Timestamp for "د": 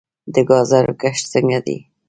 0.33-0.35